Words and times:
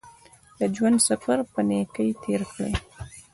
د 0.57 0.59
ژوند 0.75 0.97
سفر 1.07 1.37
په 1.51 1.59
نېکۍ 1.67 2.09
تېر 2.23 2.41
کړئ. 2.51 2.73